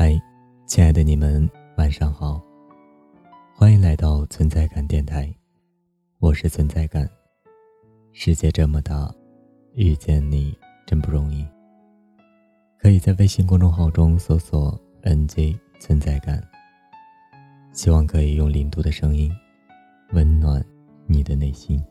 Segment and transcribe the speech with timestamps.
[0.00, 0.16] 嗨，
[0.64, 2.40] 亲爱的你们，晚上好！
[3.52, 5.28] 欢迎来到存在感电台，
[6.20, 7.10] 我是存在感。
[8.12, 9.12] 世界这么大，
[9.74, 10.56] 遇见你
[10.86, 11.44] 真不容易。
[12.78, 16.40] 可以在微信公众号中搜索 “nj 存在感”，
[17.74, 19.36] 希望可以用零度的声音
[20.12, 20.64] 温暖
[21.08, 21.82] 你的内心。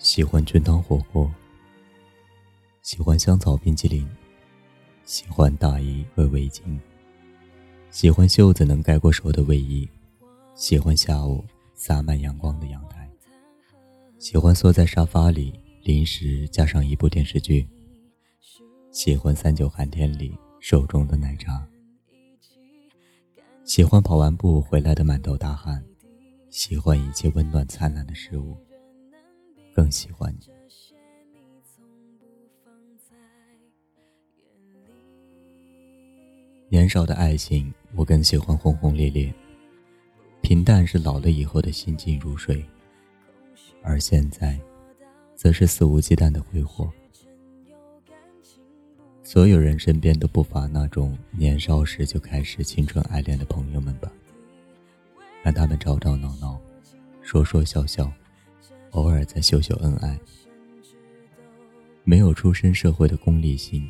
[0.00, 1.30] 喜欢菌汤火锅，
[2.80, 4.08] 喜欢香草冰淇淋，
[5.04, 6.80] 喜欢大衣和围巾，
[7.90, 9.86] 喜欢袖子能盖过手的卫衣，
[10.54, 11.44] 喜欢下午
[11.74, 13.06] 洒满阳光的阳台，
[14.18, 15.52] 喜欢缩在沙发里
[15.82, 17.68] 临时加上一部电视剧，
[18.90, 21.62] 喜欢三九寒天里手中的奶茶，
[23.64, 25.84] 喜欢跑完步回来的满头大汗，
[26.48, 28.56] 喜欢一切温暖灿烂的事物。
[29.80, 30.46] 更喜欢你。
[36.68, 39.32] 年少的爱情，我更喜欢轰轰烈烈；
[40.42, 42.62] 平淡是老了以后的心静如水。
[43.82, 44.60] 而现在，
[45.34, 46.92] 则是肆无忌惮的挥霍。
[49.22, 54.12] 所有人身边都不乏那种年少时就开始青春爱恋的朋友们吧？
[55.42, 56.60] 看他们吵吵闹闹，
[57.22, 58.12] 说说笑笑。
[58.92, 60.18] 偶尔再秀秀恩爱，
[62.02, 63.88] 没有出身社会的功利心，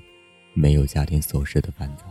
[0.52, 2.04] 没有家庭琐事的繁杂。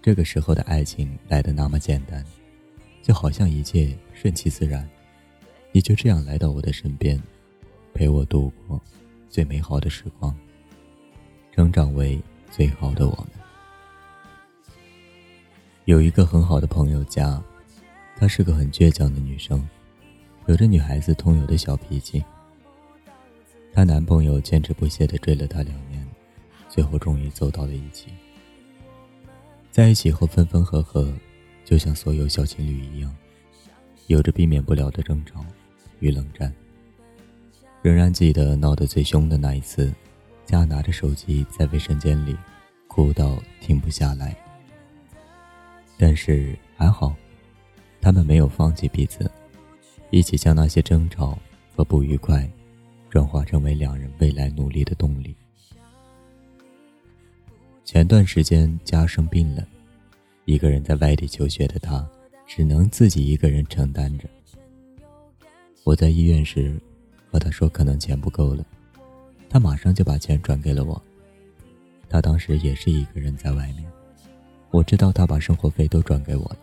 [0.00, 2.24] 这个时候的爱情来的那么简单，
[3.02, 4.88] 就好像一切顺其自然，
[5.72, 7.22] 你就这样来到我的身边，
[7.92, 8.80] 陪我度过
[9.28, 10.34] 最美好的时光，
[11.54, 12.18] 成长为
[12.50, 13.26] 最好的我们。
[15.84, 17.42] 有一个很好的朋友家，
[18.16, 19.68] 她是个很倔强的女生。
[20.46, 22.22] 有着女孩子通有的小脾气，
[23.72, 26.06] 她男朋友坚持不懈地追了她两年，
[26.68, 28.08] 最后终于走到了一起。
[29.70, 31.12] 在一起后分分合合，
[31.64, 33.14] 就像所有小情侣一样，
[34.08, 35.44] 有着避免不了的争吵
[36.00, 36.52] 与冷战。
[37.80, 39.92] 仍然记得闹得最凶的那一次，
[40.44, 42.36] 佳拿着手机在卫生间里
[42.86, 44.36] 哭到停不下来。
[45.96, 47.14] 但是还好，
[48.00, 49.30] 他们没有放弃彼此。
[50.12, 51.38] 一起将那些争吵
[51.74, 52.46] 和不愉快，
[53.08, 55.34] 转化成为两人未来努力的动力。
[57.82, 59.66] 前段时间家生病了，
[60.44, 62.06] 一个人在外地求学的他，
[62.46, 64.28] 只能自己一个人承担着。
[65.82, 66.78] 我在医院时，
[67.30, 68.62] 和他说可能钱不够了，
[69.48, 71.02] 他马上就把钱转给了我。
[72.10, 73.90] 他当时也是一个人在外面，
[74.70, 76.58] 我知道他把生活费都转给我了。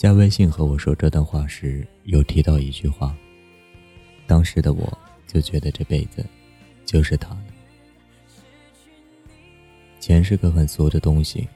[0.00, 3.14] 加微信和我说这段话时，有提到一句话。
[4.26, 6.24] 当时的我就觉得这辈子
[6.86, 7.44] 就是他了。
[10.00, 11.46] 钱是个很俗的东西，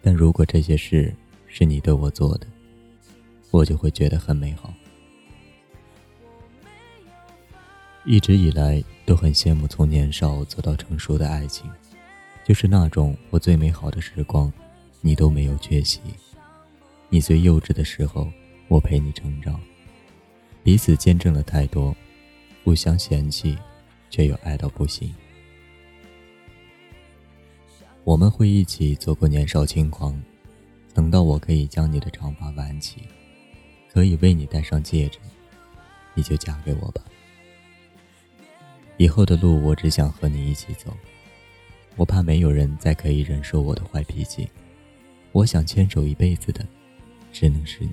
[0.00, 1.12] 但如果这些事
[1.48, 2.46] 是你对我做的，
[3.50, 4.72] 我就会觉得很美好。
[8.04, 11.68] 一直以来都很羡慕从年少走到成熟的爱情，
[12.44, 14.52] 就是那种我最美好的时光，
[15.00, 15.98] 你都没有缺席。
[17.08, 18.30] 你最幼稚的时候，
[18.68, 19.60] 我陪你成长，
[20.62, 21.94] 彼此见证了太多，
[22.64, 23.56] 互相嫌弃，
[24.10, 25.14] 却又爱到不行。
[28.02, 30.20] 我们会一起走过年少轻狂，
[30.92, 33.02] 等到我可以将你的长发挽起，
[33.92, 35.18] 可以为你戴上戒指，
[36.14, 37.02] 你就嫁给我吧。
[38.96, 40.96] 以后的路，我只想和你一起走，
[41.94, 44.48] 我怕没有人再可以忍受我的坏脾气，
[45.32, 46.66] 我想牵手一辈子的。
[47.38, 47.90] 只能是你。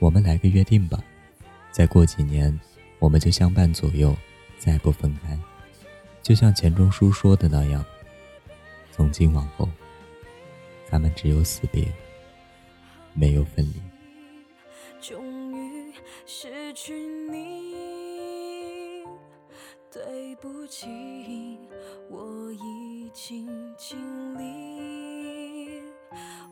[0.00, 0.98] 我们来个约定吧，
[1.70, 2.58] 再过几年，
[2.98, 4.16] 我们就相伴左右，
[4.58, 5.38] 再不分开。
[6.22, 7.84] 就像钱钟书说的那样，
[8.90, 9.68] 从今往后，
[10.90, 11.86] 咱们只有死别，
[13.12, 13.80] 没有分离。
[15.00, 15.92] 终于
[16.26, 16.94] 失去
[17.30, 19.04] 你，
[19.92, 20.88] 对不起，
[22.10, 23.46] 我已经
[23.78, 23.96] 尽
[24.36, 24.74] 力。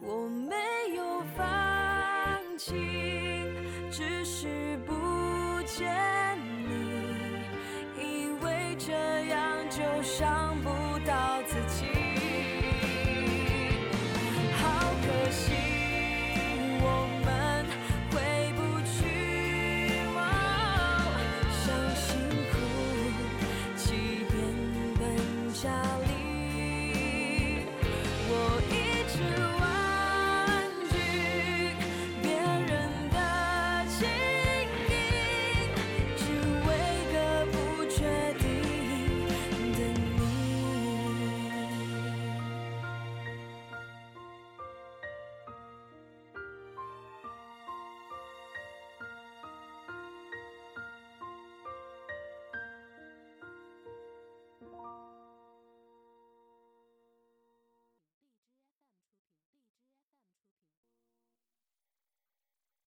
[0.05, 0.22] 我
[2.64, 2.76] 情，
[3.91, 4.94] 只是不
[5.67, 5.93] 见
[6.69, 7.43] 你，
[7.99, 8.93] 以为这
[9.26, 10.81] 样就伤不。